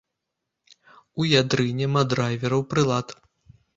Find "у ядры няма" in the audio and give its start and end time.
1.21-2.01